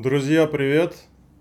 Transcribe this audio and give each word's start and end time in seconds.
Друзья, 0.00 0.46
привет! 0.46 0.94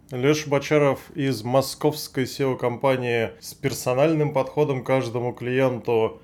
Леша 0.10 0.50
Бочаров 0.50 1.11
из 1.13 1.44
московской 1.44 2.24
SEO-компании 2.24 3.30
с 3.40 3.54
персональным 3.54 4.33
подходом 4.33 4.83
каждому 4.83 5.32
клиенту 5.32 6.19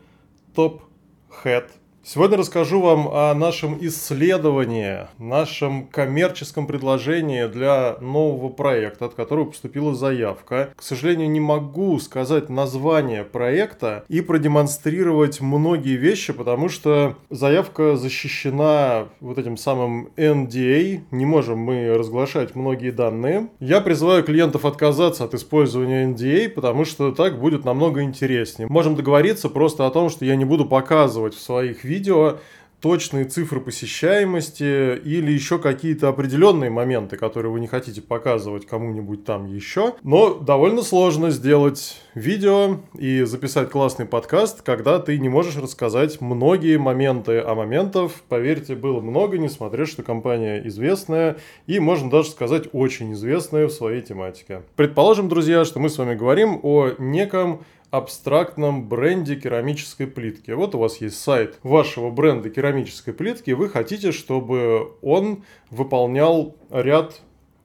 Top 0.55 0.81
Head– 1.43 1.69
Сегодня 2.05 2.37
расскажу 2.37 2.81
вам 2.81 3.07
о 3.13 3.33
нашем 3.33 3.77
исследовании, 3.79 5.07
нашем 5.19 5.87
коммерческом 5.87 6.67
предложении 6.67 7.45
для 7.47 7.95
нового 8.01 8.49
проекта, 8.49 9.05
от 9.05 9.13
которого 9.13 9.45
поступила 9.45 9.95
заявка. 9.95 10.73
К 10.75 10.83
сожалению, 10.83 11.31
не 11.31 11.39
могу 11.39 11.97
сказать 11.99 12.49
название 12.49 13.23
проекта 13.23 14.03
и 14.09 14.19
продемонстрировать 14.19 15.39
многие 15.39 15.95
вещи, 15.95 16.33
потому 16.33 16.67
что 16.67 17.15
заявка 17.29 17.95
защищена 17.95 19.05
вот 19.21 19.37
этим 19.37 19.55
самым 19.55 20.09
NDA. 20.17 21.03
Не 21.09 21.25
можем 21.25 21.59
мы 21.59 21.93
разглашать 21.97 22.53
многие 22.53 22.91
данные. 22.91 23.47
Я 23.61 23.79
призываю 23.79 24.25
клиентов 24.25 24.65
отказаться 24.65 25.23
от 25.23 25.35
использования 25.35 26.05
NDA, 26.07 26.49
потому 26.49 26.83
что 26.83 27.13
так 27.13 27.39
будет 27.39 27.63
намного 27.63 28.03
интереснее. 28.03 28.67
Можем 28.67 28.95
договориться 28.95 29.47
просто 29.47 29.87
о 29.87 29.89
том, 29.89 30.09
что 30.09 30.25
я 30.25 30.35
не 30.35 30.43
буду 30.43 30.65
показывать 30.65 31.33
в 31.33 31.39
своих 31.39 31.85
видео 31.85 31.92
видео 31.93 32.39
точные 32.83 33.23
цифры 33.23 33.61
посещаемости 33.61 34.97
или 34.97 35.31
еще 35.31 35.57
какие-то 35.57 36.09
определенные 36.09 36.69
моменты, 36.69 37.15
которые 37.15 37.49
вы 37.49 37.61
не 37.61 37.67
хотите 37.67 38.01
показывать 38.01 38.65
кому-нибудь 38.65 39.23
там 39.23 39.45
еще. 39.45 39.93
Но 40.03 40.33
довольно 40.33 40.81
сложно 40.81 41.31
сделать 41.31 42.01
видео 42.13 42.81
и 42.97 43.21
записать 43.21 43.69
классный 43.69 44.05
подкаст, 44.05 44.63
когда 44.63 44.99
ты 44.99 45.17
не 45.17 45.29
можешь 45.29 45.55
рассказать 45.55 46.19
многие 46.19 46.77
моменты, 46.77 47.39
а 47.39 47.55
моментов, 47.55 48.21
поверьте, 48.27 48.75
было 48.75 48.99
много, 48.99 49.37
несмотря 49.37 49.85
что 49.85 50.03
компания 50.03 50.61
известная 50.67 51.37
и, 51.67 51.79
можно 51.79 52.09
даже 52.09 52.31
сказать, 52.31 52.67
очень 52.73 53.13
известная 53.13 53.67
в 53.67 53.71
своей 53.71 54.01
тематике. 54.01 54.63
Предположим, 54.75 55.29
друзья, 55.29 55.63
что 55.63 55.79
мы 55.79 55.87
с 55.87 55.97
вами 55.97 56.15
говорим 56.15 56.59
о 56.63 56.89
неком 56.97 57.63
абстрактном 57.93 58.89
бренде 58.89 59.35
керамической 59.35 60.07
плитки. 60.07 60.49
Вот 60.49 60.73
у 60.73 60.79
вас 60.79 60.97
есть 60.97 61.21
сайт 61.21 61.59
вашего 61.61 62.09
бренда 62.09 62.49
керамической 62.49 63.13
плитки, 63.13 63.51
вы 63.51 63.69
хотите, 63.69 64.11
чтобы 64.11 64.93
он 65.03 65.43
выполнял 65.69 66.55
ряд 66.71 67.21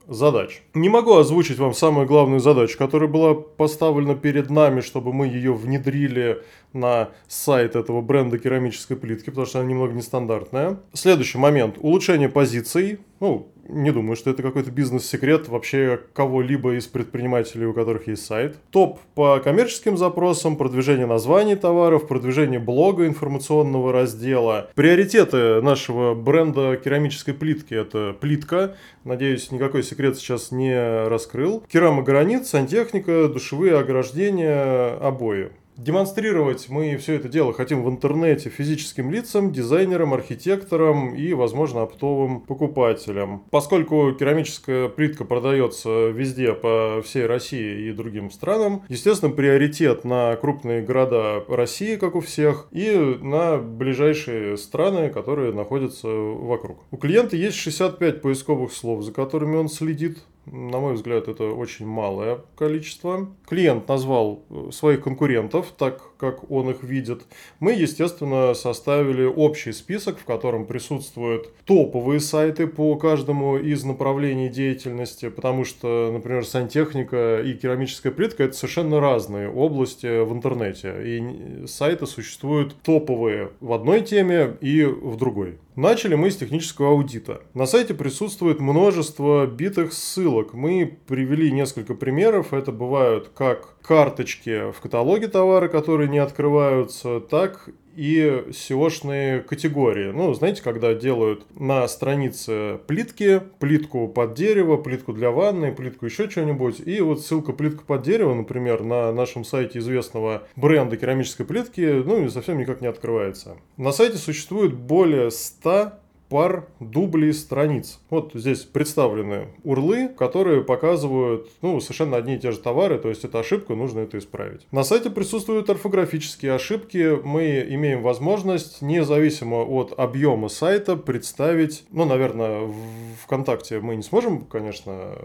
задач. 0.07 0.61
Не 0.75 0.87
могу 0.87 1.15
озвучить 1.15 1.57
вам 1.57 1.73
самую 1.73 2.05
главную 2.05 2.41
задачу, 2.41 2.77
которая 2.77 3.09
была 3.09 3.33
поставлена 3.33 4.13
перед 4.13 4.51
нами, 4.51 4.81
чтобы 4.81 5.13
мы 5.13 5.25
ее 5.25 5.51
внедрили 5.51 6.43
на 6.73 7.09
сайт 7.27 7.75
этого 7.75 8.01
бренда 8.01 8.37
керамической 8.37 8.97
плитки, 8.97 9.31
потому 9.31 9.47
что 9.47 9.61
она 9.61 9.67
немного 9.67 9.93
нестандартная. 9.93 10.79
Следующий 10.93 11.39
момент. 11.39 11.77
Улучшение 11.79 12.29
позиций. 12.29 12.99
Ну, 13.19 13.47
не 13.69 13.91
думаю, 13.91 14.15
что 14.15 14.31
это 14.31 14.43
какой-то 14.43 14.71
бизнес-секрет 14.71 15.47
вообще 15.47 15.99
кого-либо 16.13 16.75
из 16.75 16.87
предпринимателей, 16.87 17.65
у 17.65 17.73
которых 17.73 18.07
есть 18.07 18.25
сайт. 18.25 18.57
Топ 18.71 18.99
по 19.15 19.39
коммерческим 19.39 19.97
запросам, 19.97 20.57
продвижение 20.57 21.05
названий 21.05 21.55
товаров, 21.55 22.07
продвижение 22.07 22.59
блога 22.59 23.05
информационного 23.05 23.93
раздела. 23.93 24.69
Приоритеты 24.75 25.61
нашего 25.61 26.15
бренда 26.15 26.77
керамической 26.77 27.33
плитки– 27.33 27.73
это 27.75 28.15
плитка. 28.19 28.75
Надеюсь, 29.03 29.51
никакой 29.51 29.83
секрет 29.83 30.17
сейчас 30.17 30.51
не 30.51 31.07
раскрыл. 31.07 31.63
Керамогранит, 31.69 32.47
сантехника, 32.47 33.27
душевые 33.27 33.77
ограждения, 33.77 34.97
обои. 34.97 35.51
Демонстрировать 35.79 36.67
мы 36.67 36.97
все 36.97 37.13
это 37.13 37.29
дело 37.29 37.53
хотим 37.53 37.83
в 37.83 37.89
интернете 37.89 38.49
физическим 38.49 39.11
лицам, 39.11 39.53
дизайнерам, 39.53 40.13
архитекторам 40.13 41.15
и, 41.15 41.31
возможно, 41.31 41.83
оптовым 41.83 42.41
покупателям. 42.41 43.45
Поскольку 43.49 44.11
керамическая 44.11 44.89
плитка 44.89 45.23
продается 45.23 46.09
везде 46.09 46.51
по 46.51 47.01
всей 47.05 47.25
России 47.27 47.87
и 47.87 47.93
другим 47.93 48.29
странам, 48.29 48.83
естественно, 48.89 49.31
приоритет 49.31 50.03
на 50.03 50.35
крупные 50.35 50.81
города 50.81 51.45
России, 51.47 51.95
как 51.95 52.15
у 52.15 52.19
всех, 52.19 52.67
и 52.71 53.17
на 53.21 53.57
ближайшие 53.57 54.57
страны, 54.57 55.07
которые 55.07 55.53
находятся 55.53 56.09
вокруг. 56.09 56.79
У 56.91 56.97
клиента 56.97 57.37
есть 57.37 57.55
65 57.55 58.21
поисковых 58.21 58.73
слов, 58.73 59.01
за 59.03 59.13
которыми 59.13 59.55
он 59.55 59.69
следит. 59.69 60.17
На 60.51 60.79
мой 60.79 60.93
взгляд, 60.93 61.27
это 61.27 61.43
очень 61.45 61.85
малое 61.85 62.39
количество. 62.55 63.29
Клиент 63.47 63.87
назвал 63.87 64.43
э, 64.49 64.69
своих 64.71 65.03
конкурентов 65.03 65.71
так, 65.77 66.08
как 66.19 66.51
он 66.51 66.69
их 66.69 66.83
видит. 66.83 67.23
Мы, 67.59 67.71
естественно, 67.71 68.53
составили 68.53 69.23
общий 69.23 69.71
список, 69.71 70.19
в 70.19 70.25
котором 70.25 70.65
присутствуют 70.65 71.53
топовые 71.65 72.19
сайты 72.19 72.67
по 72.67 72.95
каждому 72.97 73.57
из 73.57 73.83
направлений 73.85 74.49
деятельности, 74.49 75.29
потому 75.29 75.63
что, 75.63 76.11
например, 76.11 76.45
сантехника 76.45 77.41
и 77.41 77.53
керамическая 77.53 78.11
плитка– 78.11 78.43
это 78.45 78.53
совершенно 78.53 78.99
разные 78.99 79.49
области 79.49 80.23
в 80.23 80.33
интернете. 80.33 80.95
И 81.03 81.65
сайты 81.67 82.05
существуют 82.05 82.75
топовые 82.83 83.51
в 83.61 83.71
одной 83.71 84.01
теме 84.01 84.57
и 84.59 84.83
в 84.83 85.15
другой. 85.15 85.57
Начали 85.79 86.15
мы 86.15 86.29
с 86.29 86.35
технического 86.35 86.89
аудита. 86.89 87.41
На 87.53 87.65
сайте 87.65 87.93
присутствует 87.93 88.59
множество 88.59 89.45
битых 89.45 89.93
ссылок. 89.93 90.53
Мы 90.53 90.99
привели 91.07 91.53
несколько 91.53 91.93
примеров. 91.93 92.53
Это 92.53 92.73
бывают 92.73 93.31
как 93.33 93.77
карточки 93.81 94.71
в 94.71 94.79
каталоге 94.81 95.27
товара, 95.27 95.67
которые 95.67 96.09
не 96.09 96.19
открываются, 96.19 97.19
так 97.19 97.69
и 97.95 98.43
SEO-шные 98.49 99.41
категории. 99.41 100.11
Ну, 100.11 100.33
знаете, 100.33 100.63
когда 100.63 100.93
делают 100.93 101.45
на 101.59 101.85
странице 101.87 102.79
плитки, 102.87 103.41
плитку 103.59 104.07
под 104.07 104.35
дерево, 104.35 104.77
плитку 104.77 105.11
для 105.11 105.31
ванны, 105.31 105.73
плитку 105.73 106.05
еще 106.05 106.29
что-нибудь, 106.29 106.79
и 106.79 107.01
вот 107.01 107.21
ссылка 107.21 107.51
плитка 107.51 107.83
под 107.83 108.03
дерево, 108.03 108.33
например, 108.33 108.83
на 108.83 109.11
нашем 109.11 109.43
сайте 109.43 109.79
известного 109.79 110.43
бренда 110.55 110.95
керамической 110.95 111.45
плитки, 111.45 111.81
ну, 111.81 112.23
и 112.23 112.29
совсем 112.29 112.57
никак 112.57 112.79
не 112.79 112.87
открывается. 112.87 113.57
На 113.75 113.91
сайте 113.91 114.17
существует 114.17 114.73
более 114.73 115.29
100 115.29 115.93
пар 116.29 116.67
дублей 116.79 117.33
страниц. 117.33 117.99
Вот 118.09 118.31
здесь 118.33 118.59
представлены 118.59 119.47
урлы, 119.63 120.09
которые 120.09 120.63
показывают 120.63 121.49
ну, 121.61 121.79
совершенно 121.81 122.17
одни 122.17 122.35
и 122.35 122.39
те 122.39 122.51
же 122.51 122.59
товары, 122.59 122.99
то 122.99 123.09
есть 123.09 123.23
это 123.23 123.39
ошибка, 123.39 123.75
нужно 123.75 123.99
это 123.99 124.17
исправить. 124.17 124.67
На 124.71 124.83
сайте 124.83 125.09
присутствуют 125.09 125.69
орфографические 125.69 126.53
ошибки. 126.53 127.19
Мы 127.23 127.65
имеем 127.69 128.01
возможность, 128.01 128.81
независимо 128.81 129.63
от 129.63 129.93
объема 129.97 130.49
сайта, 130.49 130.95
представить, 130.95 131.83
ну, 131.91 132.05
наверное, 132.05 132.61
в 132.61 132.75
ВКонтакте 133.23 133.79
мы 133.79 133.95
не 133.95 134.03
сможем, 134.03 134.45
конечно, 134.45 135.15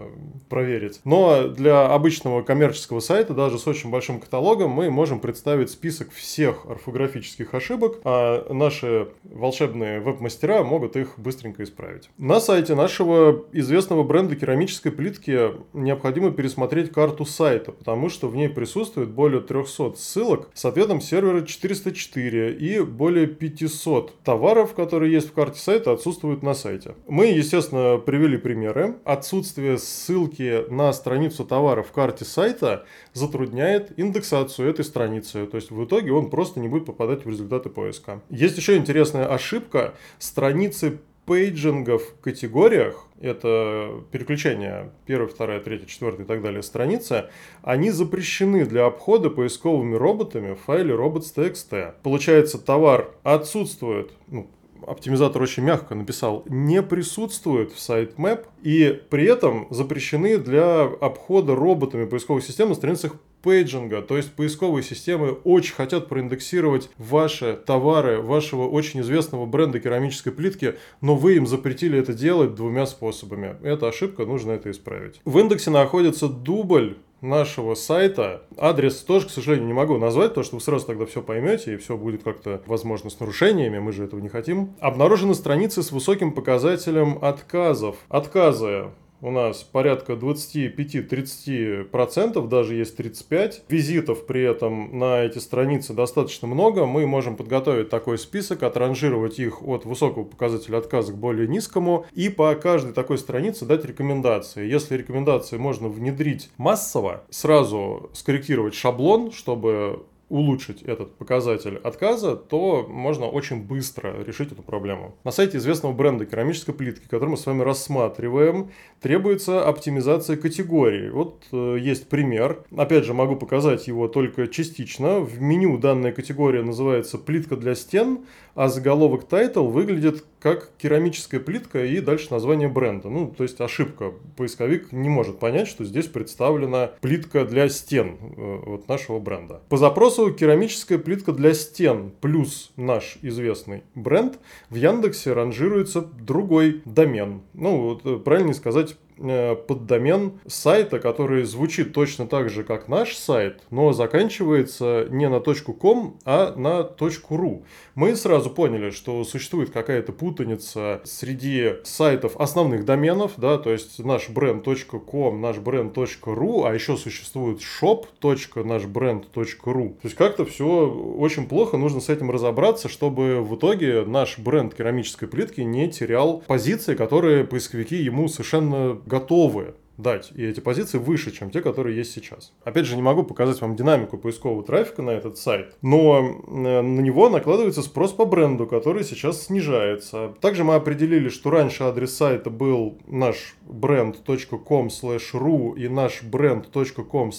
проверить, 0.49 0.99
но 1.03 1.47
для 1.47 1.85
обычного 1.85 2.41
коммерческого 2.41 2.99
сайта, 2.99 3.33
даже 3.33 3.59
с 3.59 3.67
очень 3.67 3.89
большим 3.89 4.19
каталогом, 4.19 4.71
мы 4.71 4.89
можем 4.89 5.19
представить 5.19 5.69
список 5.69 6.11
всех 6.11 6.65
орфографических 6.65 7.53
ошибок, 7.53 7.99
а 8.03 8.51
наши 8.51 9.09
волшебные 9.23 9.99
веб-мастера 9.99 10.63
могут 10.63 10.94
их 10.99 11.17
быстренько 11.17 11.63
исправить. 11.63 12.09
На 12.17 12.39
сайте 12.39 12.75
нашего 12.75 13.45
известного 13.51 14.03
бренда 14.03 14.35
керамической 14.35 14.91
плитки 14.91 15.51
необходимо 15.73 16.31
пересмотреть 16.31 16.91
карту 16.91 17.25
сайта, 17.25 17.71
потому 17.71 18.09
что 18.09 18.27
в 18.27 18.35
ней 18.35 18.49
присутствует 18.49 19.09
более 19.09 19.41
300 19.41 19.95
ссылок 19.95 20.49
с 20.53 20.65
ответом 20.65 21.01
сервера 21.01 21.41
404 21.41 22.53
и 22.53 22.79
более 22.81 23.27
500 23.27 24.23
товаров, 24.23 24.73
которые 24.73 25.11
есть 25.11 25.29
в 25.29 25.33
карте 25.33 25.59
сайта, 25.59 25.91
отсутствуют 25.91 26.43
на 26.43 26.53
сайте. 26.53 26.95
Мы, 27.07 27.27
естественно, 27.27 27.97
привели 27.97 28.37
примеры. 28.37 28.95
Отсутствие 29.03 29.77
ссылки 29.77 30.69
на 30.69 30.91
страницу 30.93 31.45
товара 31.45 31.83
в 31.83 31.91
карте 31.91 32.25
сайта 32.25 32.85
затрудняет 33.13 33.97
индексацию 33.97 34.69
этой 34.69 34.85
страницы. 34.85 35.45
То 35.45 35.57
есть 35.57 35.71
в 35.71 35.83
итоге 35.83 36.11
он 36.11 36.29
просто 36.29 36.59
не 36.59 36.67
будет 36.67 36.85
попадать 36.85 37.25
в 37.25 37.29
результаты 37.29 37.69
поиска. 37.69 38.21
Есть 38.29 38.57
еще 38.57 38.77
интересная 38.77 39.27
ошибка. 39.27 39.95
Страницы 40.19 40.84
пейджингов 41.25 42.15
категориях, 42.21 43.07
это 43.19 44.03
переключение 44.11 44.91
первая, 45.05 45.27
вторая, 45.27 45.59
третья, 45.59 45.87
четвертая 45.87 46.25
и 46.25 46.27
так 46.27 46.41
далее 46.41 46.61
страница, 46.61 47.29
они 47.63 47.91
запрещены 47.91 48.65
для 48.65 48.85
обхода 48.85 49.29
поисковыми 49.29 49.95
роботами 49.95 50.53
в 50.53 50.59
файле 50.61 50.93
robots.txt. 50.93 51.95
Получается, 52.03 52.57
товар 52.59 53.11
отсутствует, 53.23 54.11
ну, 54.27 54.47
оптимизатор 54.85 55.41
очень 55.41 55.63
мягко 55.63 55.95
написал, 55.95 56.43
не 56.47 56.81
присутствует 56.81 57.71
в 57.71 57.77
sitemap 57.77 58.45
и 58.61 59.01
при 59.09 59.25
этом 59.25 59.67
запрещены 59.71 60.37
для 60.37 60.83
обхода 60.83 61.55
роботами 61.55 62.05
поисковых 62.05 62.43
систем 62.43 62.69
на 62.69 62.75
страницах 62.75 63.15
пейджинга, 63.45 64.01
то 64.01 64.17
есть 64.17 64.33
поисковые 64.33 64.81
системы 64.81 65.33
очень 65.43 65.75
хотят 65.75 66.07
проиндексировать 66.07 66.89
ваши 66.97 67.53
товары 67.53 68.19
вашего 68.19 68.67
очень 68.67 69.01
известного 69.01 69.45
бренда 69.45 69.79
керамической 69.79 70.33
плитки, 70.33 70.75
но 70.99 71.15
вы 71.15 71.35
им 71.35 71.45
запретили 71.45 71.99
это 71.99 72.13
делать 72.13 72.55
двумя 72.55 72.87
способами. 72.87 73.55
Это 73.61 73.87
ошибка, 73.87 74.25
нужно 74.25 74.53
это 74.53 74.71
исправить. 74.71 75.21
В 75.25 75.37
индексе 75.37 75.69
находится 75.69 76.27
дубль 76.27 76.97
нашего 77.21 77.75
сайта. 77.75 78.41
Адрес 78.57 78.95
тоже, 79.01 79.27
к 79.27 79.29
сожалению, 79.29 79.67
не 79.67 79.73
могу 79.73 79.97
назвать, 79.99 80.29
потому 80.29 80.45
что 80.45 80.55
вы 80.55 80.61
сразу 80.61 80.87
тогда 80.87 81.05
все 81.05 81.21
поймете, 81.21 81.75
и 81.75 81.77
все 81.77 81.97
будет 81.97 82.23
как-то, 82.23 82.63
возможно, 82.65 83.11
с 83.11 83.19
нарушениями, 83.19 83.77
мы 83.77 83.91
же 83.91 84.03
этого 84.03 84.19
не 84.19 84.29
хотим. 84.29 84.73
Обнаружены 84.79 85.35
страницы 85.35 85.83
с 85.83 85.91
высоким 85.91 86.31
показателем 86.31 87.19
отказов. 87.21 87.97
Отказы 88.09 88.85
у 89.25 89.31
нас 89.31 89.63
порядка 89.63 90.13
25-30%, 90.13 92.47
даже 92.47 92.75
есть 92.75 92.99
35%. 92.99 93.61
Визитов 93.67 94.27
при 94.27 94.43
этом 94.43 94.99
на 94.99 95.23
эти 95.23 95.39
страницы 95.39 95.93
достаточно 95.93 96.47
много. 96.47 96.85
Мы 96.85 97.07
можем 97.07 97.35
подготовить 97.35 97.89
такой 97.89 98.19
список, 98.19 98.61
отранжировать 98.61 99.39
их 99.39 99.63
от 99.63 99.85
высокого 99.85 100.25
показателя 100.25 100.77
отказа 100.77 101.11
к 101.11 101.17
более 101.17 101.47
низкому 101.47 102.05
и 102.13 102.29
по 102.29 102.53
каждой 102.53 102.93
такой 102.93 103.17
странице 103.17 103.65
дать 103.65 103.83
рекомендации. 103.83 104.67
Если 104.67 104.95
рекомендации 104.95 105.57
можно 105.57 105.89
внедрить 105.89 106.51
массово, 106.57 107.23
сразу 107.31 108.11
скорректировать 108.13 108.75
шаблон, 108.75 109.31
чтобы 109.31 110.05
улучшить 110.29 110.81
этот 110.81 111.15
показатель 111.17 111.77
отказа, 111.77 112.35
то 112.35 112.85
можно 112.87 113.27
очень 113.27 113.61
быстро 113.61 114.23
решить 114.23 114.51
эту 114.51 114.63
проблему. 114.63 115.15
На 115.23 115.31
сайте 115.31 115.57
известного 115.57 115.93
бренда 115.93 116.25
керамической 116.25 116.73
плитки, 116.73 117.07
который 117.07 117.29
мы 117.29 117.37
с 117.37 117.45
вами 117.45 117.61
рассматриваем, 117.61 118.71
требуется 119.01 119.67
оптимизация 119.67 120.35
категорий. 120.37 121.09
Вот 121.09 121.43
э, 121.51 121.77
есть 121.79 122.09
пример. 122.09 122.63
Опять 122.75 123.05
же, 123.05 123.13
могу 123.13 123.35
показать 123.35 123.87
его 123.87 124.07
только 124.07 124.47
частично. 124.47 125.19
В 125.19 125.39
меню 125.41 125.77
данная 125.77 126.11
категория 126.11 126.63
называется 126.63 127.17
«Плитка 127.17 127.55
для 127.55 127.75
стен», 127.75 128.25
а 128.55 128.69
заголовок 128.69 129.25
title 129.29 129.69
выглядит 129.69 130.23
как 130.45 130.69
керамическая 130.77 131.39
плитка 131.39 131.83
и 131.85 131.99
дальше 131.99 132.27
название 132.29 132.67
бренда. 132.67 133.09
Ну, 133.09 133.33
то 133.35 133.41
есть 133.41 133.59
ошибка. 133.59 134.13
Поисковик 134.37 134.91
не 134.91 135.09
может 135.09 135.39
понять, 135.39 135.67
что 135.67 135.83
здесь 135.83 136.05
представлена 136.05 136.91
плитка 137.01 137.45
для 137.45 137.67
стен 137.67 138.17
э, 138.21 138.59
вот 138.63 138.87
нашего 138.87 139.17
бренда. 139.17 139.63
По 139.69 139.77
запросу 139.77 140.31
керамическая 140.31 140.99
плитка 140.99 141.31
для 141.31 141.55
стен 141.55 142.11
плюс 142.21 142.71
наш 142.75 143.17
известный 143.23 143.81
бренд 143.95 144.37
в 144.69 144.75
Яндексе 144.75 145.33
ранжируется 145.33 146.01
другой 146.01 146.83
домен. 146.85 147.41
Ну, 147.55 147.81
вот, 147.81 148.05
э, 148.05 148.17
правильно 148.17 148.53
сказать 148.53 148.97
Э, 149.17 149.55
поддомен 149.55 150.41
сайта, 150.45 150.99
который 150.99 151.43
звучит 151.43 151.93
точно 151.93 152.27
так 152.27 152.49
же, 152.49 152.65
как 152.65 152.89
наш 152.89 153.15
сайт, 153.15 153.61
но 153.69 153.93
заканчивается 153.93 155.07
не 155.09 155.29
на 155.29 155.39
.com, 155.39 156.19
а 156.25 156.53
на 156.57 156.81
.ru. 156.81 157.63
Мы 157.95 158.17
сразу 158.17 158.49
поняли, 158.49 158.89
что 158.89 159.23
существует 159.23 159.69
какая-то 159.69 160.11
путаница 160.11 160.99
среди 161.05 161.75
сайтов 161.83 162.35
основных 162.37 162.83
доменов, 162.83 163.31
да, 163.37 163.57
то 163.57 163.71
есть 163.71 164.03
наш 164.03 164.27
бренд 164.29 164.65
.com, 164.65 165.39
наш 165.39 165.59
бренд 165.59 165.97
.ru, 165.97 166.67
а 166.67 166.73
еще 166.73 166.97
существует 166.97 167.61
shop.нашбренд.ru. 167.61 169.23
То 169.31 169.99
есть 170.03 170.15
как-то 170.15 170.43
все 170.45 170.89
очень 170.89 171.47
плохо, 171.47 171.77
нужно 171.77 172.01
с 172.01 172.09
этим 172.09 172.31
разобраться, 172.31 172.89
чтобы 172.89 173.39
в 173.41 173.55
итоге 173.55 174.03
наш 174.05 174.37
бренд 174.39 174.73
керамической 174.73 175.29
плитки 175.29 175.61
не 175.61 175.89
терял 175.89 176.43
позиции, 176.47 176.95
которые 176.95 177.45
поисковики 177.45 177.95
ему 177.95 178.27
совершенно 178.27 178.99
готовы 179.05 179.75
дать. 179.97 180.31
И 180.35 180.43
эти 180.45 180.59
позиции 180.59 180.97
выше, 180.97 181.31
чем 181.31 181.51
те, 181.51 181.61
которые 181.61 181.95
есть 181.95 182.11
сейчас. 182.11 182.53
Опять 182.63 182.85
же, 182.85 182.95
не 182.95 183.01
могу 183.01 183.23
показать 183.23 183.61
вам 183.61 183.75
динамику 183.75 184.17
поискового 184.17 184.63
трафика 184.63 185.01
на 185.01 185.11
этот 185.11 185.37
сайт, 185.37 185.75
но 185.81 186.19
э, 186.19 186.81
на 186.81 187.01
него 187.01 187.29
накладывается 187.29 187.81
спрос 187.81 188.11
по 188.11 188.25
бренду, 188.25 188.67
который 188.67 189.03
сейчас 189.03 189.43
снижается. 189.43 190.33
Также 190.41 190.63
мы 190.63 190.75
определили, 190.75 191.29
что 191.29 191.49
раньше 191.49 191.83
адрес 191.83 192.15
сайта 192.15 192.49
был 192.49 192.97
наш 193.07 193.55
brand.com 193.67 194.87
ru 194.87 195.77
и 195.77 195.87
наш 195.87 196.23
brand.com 196.23 197.31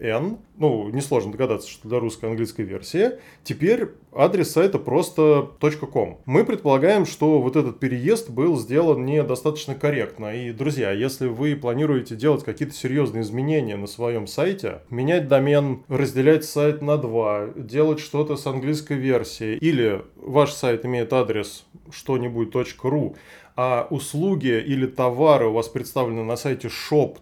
en 0.00 0.38
ну, 0.56 0.88
несложно 0.90 1.32
догадаться, 1.32 1.68
что 1.68 1.88
для 1.88 1.98
русской 1.98 2.26
и 2.26 2.28
английской 2.28 2.62
версии. 2.62 3.12
Теперь 3.42 3.88
адрес 4.12 4.50
сайта 4.50 4.78
просто 4.78 5.50
.com. 5.92 6.18
Мы 6.26 6.44
предполагаем, 6.44 7.06
что 7.06 7.40
вот 7.40 7.56
этот 7.56 7.80
переезд 7.80 8.30
был 8.30 8.58
сделан 8.58 9.04
недостаточно 9.04 9.74
корректно. 9.74 10.34
И, 10.34 10.52
друзья, 10.52 10.92
если 10.92 11.26
вы 11.26 11.56
планируете 11.56 12.14
делать 12.14 12.44
какие-то 12.44 12.74
серьезные 12.74 13.22
изменения 13.22 13.76
на 13.76 13.86
своем 13.86 14.26
сайте, 14.26 14.82
менять 14.90 15.28
домен, 15.28 15.82
разделять 15.88 16.44
сайт 16.44 16.82
на 16.82 16.96
два, 16.96 17.48
делать 17.56 18.00
что-то 18.00 18.36
с 18.36 18.46
английской 18.46 18.96
версией, 18.96 19.58
или 19.58 20.02
ваш 20.16 20.52
сайт 20.52 20.84
имеет 20.84 21.12
адрес 21.12 21.66
что-нибудь 21.90 22.54
.ru, 22.54 23.16
а 23.56 23.86
услуги 23.90 24.60
или 24.60 24.86
товары 24.86 25.46
у 25.46 25.52
вас 25.52 25.68
представлены 25.68 26.24
на 26.24 26.36
сайте 26.36 26.68
shop. 26.68 27.18